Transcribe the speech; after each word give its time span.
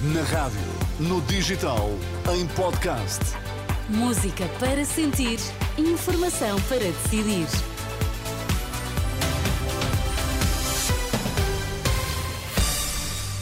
Na 0.00 0.22
rádio, 0.22 0.60
no 1.00 1.20
digital, 1.22 1.90
em 2.32 2.46
podcast. 2.54 3.18
Música 3.88 4.46
para 4.60 4.84
sentir, 4.84 5.40
informação 5.76 6.56
para 6.68 6.78
decidir. 6.78 7.48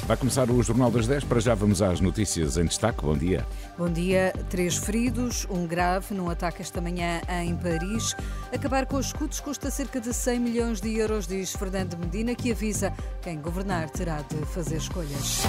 Vai 0.06 0.16
começar 0.16 0.50
o 0.50 0.62
Jornal 0.62 0.90
das 0.90 1.06
10. 1.06 1.24
Para 1.24 1.40
já 1.40 1.54
vamos 1.54 1.82
às 1.82 2.00
notícias 2.00 2.56
em 2.56 2.64
destaque. 2.64 3.02
Bom 3.02 3.18
dia. 3.18 3.46
Bom 3.76 3.90
dia. 3.90 4.32
Três 4.48 4.78
feridos, 4.78 5.46
um 5.50 5.66
grave 5.66 6.14
num 6.14 6.30
ataque 6.30 6.62
esta 6.62 6.80
manhã 6.80 7.20
em 7.44 7.54
Paris. 7.54 8.16
Acabar 8.50 8.86
com 8.86 8.96
os 8.96 9.08
escudos 9.08 9.40
custa 9.40 9.70
cerca 9.70 10.00
de 10.00 10.14
100 10.14 10.40
milhões 10.40 10.80
de 10.80 10.96
euros, 10.96 11.26
diz 11.26 11.52
Fernando 11.52 11.98
Medina, 11.98 12.34
que 12.34 12.50
avisa 12.50 12.94
quem 13.20 13.38
governar 13.42 13.90
terá 13.90 14.22
de 14.22 14.36
fazer 14.46 14.76
escolhas. 14.76 15.42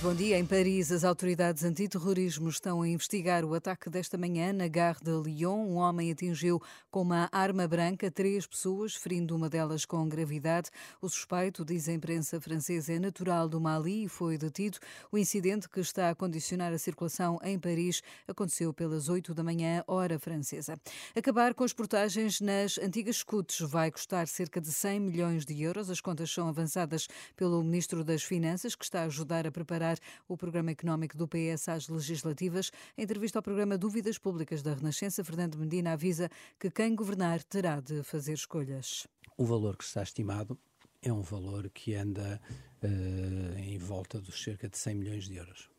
Bom 0.00 0.14
dia. 0.14 0.38
Em 0.38 0.46
Paris, 0.46 0.92
as 0.92 1.02
autoridades 1.02 1.64
antiterrorismo 1.64 2.48
estão 2.48 2.82
a 2.82 2.88
investigar 2.88 3.44
o 3.44 3.52
ataque 3.52 3.90
desta 3.90 4.16
manhã 4.16 4.52
na 4.52 4.68
Gare 4.68 5.00
de 5.02 5.10
Lyon. 5.10 5.66
Um 5.66 5.74
homem 5.74 6.12
atingiu 6.12 6.62
com 6.88 7.02
uma 7.02 7.28
arma 7.32 7.66
branca 7.66 8.08
três 8.08 8.46
pessoas, 8.46 8.94
ferindo 8.94 9.34
uma 9.34 9.50
delas 9.50 9.84
com 9.84 10.08
gravidade. 10.08 10.70
O 11.02 11.08
suspeito, 11.08 11.64
diz 11.64 11.88
a 11.88 11.92
imprensa 11.92 12.40
francesa, 12.40 12.92
é 12.92 12.98
natural 13.00 13.48
do 13.48 13.60
Mali 13.60 14.04
e 14.04 14.08
foi 14.08 14.38
detido. 14.38 14.78
O 15.10 15.18
incidente, 15.18 15.68
que 15.68 15.80
está 15.80 16.10
a 16.10 16.14
condicionar 16.14 16.72
a 16.72 16.78
circulação 16.78 17.36
em 17.42 17.58
Paris, 17.58 18.00
aconteceu 18.28 18.72
pelas 18.72 19.08
oito 19.08 19.34
da 19.34 19.42
manhã, 19.42 19.82
hora 19.84 20.16
francesa. 20.16 20.78
Acabar 21.16 21.54
com 21.54 21.64
as 21.64 21.72
portagens 21.72 22.40
nas 22.40 22.78
antigas 22.78 23.16
scouts 23.16 23.58
vai 23.68 23.90
custar 23.90 24.28
cerca 24.28 24.60
de 24.60 24.70
100 24.70 25.00
milhões 25.00 25.44
de 25.44 25.60
euros. 25.60 25.90
As 25.90 26.00
contas 26.00 26.30
são 26.30 26.46
avançadas 26.46 27.08
pelo 27.34 27.64
Ministro 27.64 28.04
das 28.04 28.22
Finanças, 28.22 28.76
que 28.76 28.84
está 28.84 29.00
a 29.00 29.06
ajudar 29.06 29.44
a 29.44 29.50
preparar 29.50 29.87
o 30.28 30.36
programa 30.36 30.72
económico 30.72 31.16
do 31.16 31.28
PS 31.28 31.68
às 31.68 31.88
legislativas. 31.88 32.70
Em 32.96 33.04
entrevista 33.04 33.38
ao 33.38 33.42
programa 33.42 33.78
Dúvidas 33.78 34.18
Públicas 34.18 34.62
da 34.62 34.74
Renascença, 34.74 35.24
Fernando 35.24 35.56
Medina 35.56 35.92
avisa 35.92 36.28
que 36.58 36.70
quem 36.70 36.94
governar 36.94 37.42
terá 37.44 37.80
de 37.80 38.02
fazer 38.02 38.32
escolhas. 38.32 39.06
O 39.36 39.44
valor 39.44 39.76
que 39.76 39.84
está 39.84 40.02
estimado 40.02 40.58
é 41.00 41.12
um 41.12 41.22
valor 41.22 41.70
que 41.70 41.94
anda 41.94 42.40
uh, 42.82 43.58
em 43.58 43.78
volta 43.78 44.20
dos 44.20 44.42
cerca 44.42 44.68
de 44.68 44.76
100 44.76 44.94
milhões 44.94 45.24
de 45.28 45.36
euros. 45.36 45.70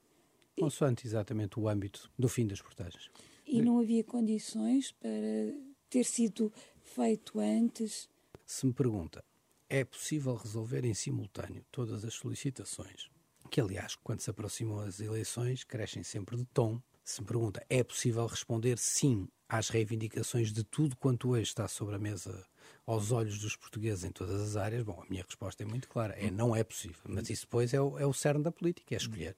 Consoante 0.58 1.06
exatamente 1.06 1.60
o 1.60 1.68
âmbito 1.68 2.10
do 2.18 2.28
fim 2.28 2.48
das 2.48 2.62
portagens. 2.62 3.10
E 3.46 3.62
não 3.62 3.80
havia 3.80 4.04
condições 4.04 4.92
para 4.92 5.10
ter 5.90 6.04
sido 6.04 6.52
feito 6.84 7.40
antes? 7.40 8.10
Se 8.46 8.66
me 8.66 8.74
pergunta, 8.74 9.24
é 9.68 9.84
possível 9.84 10.36
resolver 10.36 10.86
em 10.86 10.94
simultâneo 10.94 11.64
todas 11.72 12.04
as 12.04 12.14
solicitações 12.14 13.10
que 13.50 13.60
aliás, 13.60 13.96
quando 13.96 14.22
se 14.22 14.30
aproximam 14.30 14.80
as 14.80 15.00
eleições, 15.00 15.64
crescem 15.64 16.04
sempre 16.04 16.38
de 16.38 16.46
tom. 16.46 16.82
Se 17.04 17.22
me 17.22 17.28
pergunta, 17.28 17.66
é 17.70 17.84
possível 17.84 18.26
responder 18.28 18.78
sim 18.78 19.28
às 19.48 19.70
reivindicações 19.70 20.54
de 20.54 20.64
tudo 20.64 20.96
quanto 20.96 21.30
hoje 21.30 21.44
está 21.44 21.68
sobre 21.68 21.96
a 21.96 22.00
mesa 22.00 22.46
aos 22.86 23.12
olhos 23.12 23.40
dos 23.40 23.56
portugueses 23.56 24.04
em 24.04 24.12
todas 24.12 24.40
as 24.40 24.56
áreas? 24.56 24.84
Bom, 24.84 25.02
a 25.02 25.10
minha 25.10 25.24
resposta 25.24 25.64
é 25.64 25.66
muito 25.66 25.90
clara, 25.90 26.14
é 26.14 26.30
não 26.30 26.56
é 26.56 26.64
possível. 26.64 27.02
Mas 27.08 27.30
isso 27.30 27.44
depois 27.44 27.74
é 27.74 27.82
o, 27.82 27.98
é 27.98 28.06
o 28.06 28.14
cerne 28.14 28.44
da 28.44 28.52
política, 28.52 28.94
é 28.94 28.98
escolher. 28.98 29.36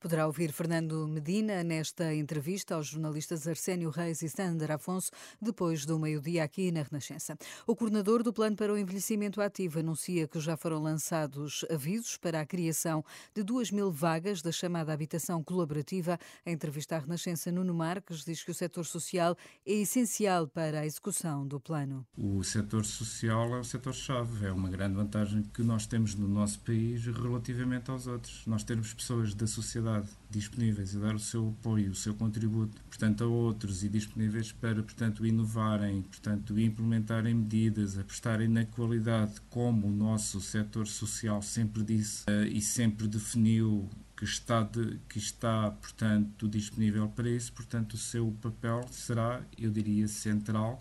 Poderá 0.00 0.26
ouvir 0.26 0.52
Fernando 0.52 1.06
Medina 1.08 1.62
nesta 1.64 2.14
entrevista 2.14 2.74
aos 2.74 2.88
jornalistas 2.88 3.46
Arsénio 3.46 3.90
Reis 3.90 4.22
e 4.22 4.28
Sandra 4.28 4.74
Afonso, 4.74 5.10
depois 5.40 5.84
do 5.86 5.98
meio-dia 5.98 6.44
aqui 6.44 6.70
na 6.70 6.82
Renascença. 6.82 7.36
O 7.66 7.74
coordenador 7.74 8.22
do 8.22 8.32
Plano 8.32 8.56
para 8.56 8.72
o 8.72 8.78
Envelhecimento 8.78 9.40
Ativo 9.40 9.78
anuncia 9.80 10.28
que 10.28 10.38
já 10.40 10.56
foram 10.56 10.82
lançados 10.82 11.64
avisos 11.70 12.16
para 12.16 12.40
a 12.40 12.46
criação 12.46 13.04
de 13.34 13.42
2 13.42 13.70
mil 13.70 13.90
vagas 13.90 14.42
da 14.42 14.52
chamada 14.52 14.92
habitação 14.92 15.42
colaborativa. 15.42 16.18
A 16.44 16.50
entrevista 16.50 16.96
à 16.96 16.98
Renascença, 16.98 17.50
Nuno 17.50 17.74
Marques 17.74 18.24
diz 18.24 18.44
que 18.44 18.50
o 18.50 18.54
setor 18.54 18.84
social 18.84 19.36
é 19.66 19.72
essencial 19.72 20.46
para 20.46 20.80
a 20.80 20.86
execução 20.86 21.46
do 21.46 21.58
plano. 21.58 22.06
O 22.16 22.42
setor 22.44 22.84
social 22.84 23.54
é 23.54 23.60
o 23.60 23.64
setor-chave, 23.64 24.46
é 24.46 24.52
uma 24.52 24.68
grande 24.68 24.96
vantagem 24.96 25.42
que 25.42 25.62
nós 25.62 25.86
temos 25.86 26.14
no 26.14 26.28
nosso 26.28 26.60
país 26.60 27.04
relativamente 27.06 27.90
aos 27.90 28.06
outros. 28.06 28.46
Nós 28.46 28.62
temos 28.62 28.92
pessoas 28.92 29.34
da 29.34 29.46
sociedade 29.46 29.69
sociedade 29.70 30.08
disponíveis 30.28 30.96
a 30.96 30.98
dar 30.98 31.14
o 31.14 31.18
seu 31.18 31.48
apoio, 31.48 31.92
o 31.92 31.94
seu 31.94 32.12
contributo, 32.14 32.82
portanto, 32.88 33.22
a 33.22 33.26
outros 33.26 33.84
e 33.84 33.88
disponíveis 33.88 34.50
para, 34.50 34.82
portanto, 34.82 35.24
inovarem, 35.24 36.02
portanto, 36.02 36.58
implementarem 36.58 37.34
medidas, 37.34 37.96
apostarem 37.96 38.48
na 38.48 38.64
qualidade, 38.64 39.40
como 39.48 39.86
o 39.86 39.90
nosso 39.90 40.40
setor 40.40 40.88
social 40.88 41.40
sempre 41.40 41.84
disse 41.84 42.24
uh, 42.28 42.44
e 42.44 42.60
sempre 42.60 43.06
definiu 43.06 43.88
que 44.16 44.24
está, 44.24 44.62
de, 44.62 44.98
que 45.08 45.18
está, 45.18 45.70
portanto, 45.70 46.48
disponível 46.48 47.08
para 47.08 47.30
isso, 47.30 47.52
portanto, 47.52 47.94
o 47.94 47.98
seu 47.98 48.30
papel 48.42 48.86
será, 48.90 49.40
eu 49.56 49.70
diria, 49.70 50.06
central 50.08 50.79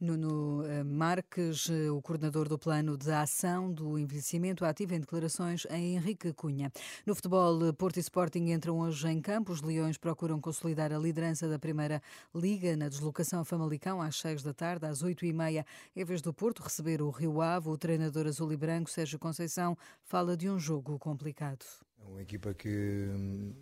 Nuno 0.00 0.64
eh, 0.64 0.82
Marques, 0.82 1.68
eh, 1.68 1.90
o 1.90 2.00
coordenador 2.00 2.48
do 2.48 2.58
Plano 2.58 2.96
de 2.96 3.12
Ação 3.12 3.70
do 3.70 3.98
Envelhecimento 3.98 4.64
Ativo, 4.64 4.94
em 4.94 5.00
declarações 5.00 5.66
a 5.68 5.78
Henrique 5.78 6.32
Cunha. 6.32 6.72
No 7.04 7.14
futebol, 7.14 7.66
eh, 7.66 7.72
Porto 7.72 7.98
e 7.98 8.00
Sporting 8.00 8.50
entram 8.50 8.78
hoje 8.78 9.06
em 9.08 9.20
campo. 9.20 9.52
Os 9.52 9.60
Leões 9.60 9.98
procuram 9.98 10.40
consolidar 10.40 10.90
a 10.90 10.98
liderança 10.98 11.46
da 11.46 11.58
Primeira 11.58 12.02
Liga 12.34 12.74
na 12.78 12.88
deslocação 12.88 13.40
a 13.40 13.44
Famalicão 13.44 14.00
às 14.00 14.16
6 14.16 14.42
da 14.42 14.54
tarde, 14.54 14.86
às 14.86 15.02
8 15.02 15.26
e 15.26 15.34
meia. 15.34 15.66
Em 15.94 16.02
vez 16.02 16.22
do 16.22 16.32
Porto 16.32 16.62
receber 16.62 17.02
o 17.02 17.10
Rio 17.10 17.42
Ave, 17.42 17.68
o 17.68 17.76
treinador 17.76 18.26
azul 18.26 18.50
e 18.54 18.56
branco, 18.56 18.88
Sérgio 18.88 19.18
Conceição, 19.18 19.76
fala 20.02 20.34
de 20.34 20.48
um 20.48 20.58
jogo 20.58 20.98
complicado. 20.98 21.66
É 21.98 22.08
uma 22.08 22.22
equipa 22.22 22.54
que 22.54 23.06
hum, 23.14 23.52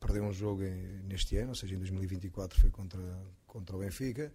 perdeu 0.00 0.24
um 0.24 0.32
jogo 0.32 0.62
neste 1.04 1.36
ano, 1.36 1.50
ou 1.50 1.54
seja, 1.54 1.74
em 1.74 1.78
2024 1.78 2.58
foi 2.58 2.70
contra, 2.70 3.02
contra 3.46 3.76
o 3.76 3.80
Benfica 3.80 4.32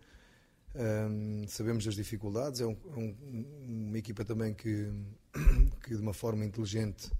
um, 0.77 1.47
sabemos 1.47 1.85
das 1.85 1.95
dificuldades, 1.95 2.61
é 2.61 2.65
um, 2.65 2.77
é 2.93 2.97
um, 2.97 3.45
uma 3.89 3.97
equipa 3.97 4.23
também 4.23 4.53
que, 4.53 4.87
que, 5.83 5.95
de 5.95 6.01
uma 6.01 6.13
forma 6.13 6.45
inteligente 6.45 7.11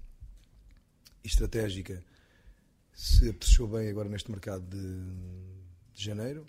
e 1.24 1.26
estratégica, 1.26 2.02
se 2.92 3.28
apreciou 3.28 3.68
bem 3.68 3.88
agora 3.88 4.08
neste 4.08 4.30
mercado 4.30 4.62
de, 4.62 4.78
de 5.92 6.04
janeiro. 6.04 6.46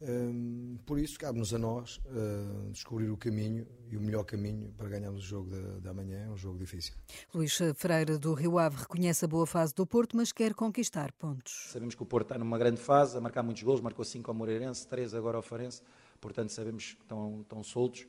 Um, 0.00 0.78
por 0.84 0.98
isso, 0.98 1.16
cabe-nos 1.16 1.54
a 1.54 1.58
nós 1.58 1.98
uh, 2.06 2.70
descobrir 2.72 3.08
o 3.08 3.16
caminho 3.16 3.64
e 3.88 3.96
o 3.96 4.00
melhor 4.00 4.24
caminho 4.24 4.72
para 4.76 4.88
ganharmos 4.88 5.22
o 5.22 5.26
jogo 5.26 5.50
da, 5.50 5.78
da 5.78 5.94
manhã, 5.94 6.24
é 6.24 6.28
um 6.28 6.36
jogo 6.36 6.58
difícil. 6.58 6.94
Luís 7.32 7.56
Freire 7.76 8.18
do 8.18 8.34
Rio 8.34 8.58
Ave 8.58 8.78
reconhece 8.78 9.24
a 9.24 9.28
boa 9.28 9.46
fase 9.46 9.72
do 9.72 9.86
Porto, 9.86 10.16
mas 10.16 10.32
quer 10.32 10.54
conquistar 10.54 11.12
pontos. 11.12 11.68
Sabemos 11.70 11.94
que 11.94 12.02
o 12.02 12.06
Porto 12.06 12.24
está 12.24 12.38
numa 12.38 12.58
grande 12.58 12.80
fase, 12.80 13.16
a 13.16 13.20
marcar 13.20 13.44
muitos 13.44 13.62
gols, 13.62 13.80
marcou 13.80 14.04
5 14.04 14.28
ao 14.28 14.34
Moreirense, 14.34 14.88
3 14.88 15.14
agora 15.14 15.36
ao 15.36 15.42
Farense 15.42 15.82
portanto 16.22 16.50
sabemos 16.50 16.94
que 16.94 17.02
estão, 17.02 17.40
estão 17.42 17.62
soltos. 17.62 18.06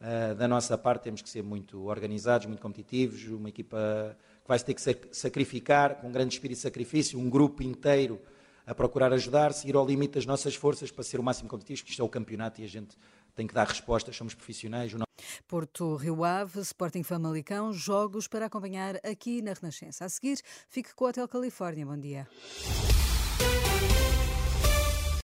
Uh, 0.00 0.34
da 0.34 0.46
nossa 0.46 0.78
parte 0.78 1.02
temos 1.02 1.20
que 1.20 1.28
ser 1.28 1.42
muito 1.42 1.84
organizados, 1.84 2.46
muito 2.46 2.60
competitivos, 2.60 3.24
uma 3.28 3.48
equipa 3.48 4.16
que 4.42 4.48
vai 4.48 4.58
ter 4.58 4.74
que 4.74 4.80
sacrificar, 5.10 5.96
com 5.96 6.08
um 6.08 6.12
grande 6.12 6.34
espírito 6.34 6.56
de 6.56 6.62
sacrifício, 6.62 7.18
um 7.18 7.28
grupo 7.28 7.62
inteiro 7.62 8.20
a 8.66 8.74
procurar 8.74 9.12
ajudar-se, 9.12 9.68
ir 9.68 9.76
ao 9.76 9.86
limite 9.86 10.14
das 10.14 10.26
nossas 10.26 10.54
forças 10.54 10.90
para 10.90 11.04
ser 11.04 11.20
o 11.20 11.22
máximo 11.22 11.48
competitivo, 11.48 11.84
que 11.84 11.90
isto 11.90 12.02
é 12.02 12.04
o 12.04 12.08
campeonato 12.08 12.60
e 12.60 12.64
a 12.64 12.68
gente 12.68 12.96
tem 13.34 13.46
que 13.46 13.54
dar 13.54 13.66
respostas, 13.66 14.16
somos 14.16 14.34
profissionais. 14.34 14.92
Porto 15.46 15.94
Rio 15.94 16.24
Ave, 16.24 16.60
Sporting 16.60 17.02
Famalicão, 17.02 17.72
jogos 17.72 18.26
para 18.26 18.46
acompanhar 18.46 18.96
aqui 19.04 19.40
na 19.40 19.52
Renascença. 19.52 20.04
A 20.04 20.08
seguir, 20.08 20.40
fique 20.68 20.94
com 20.94 21.04
o 21.04 21.08
Hotel 21.08 21.28
Califórnia. 21.28 21.86
Bom 21.86 21.98
dia. 21.98 22.26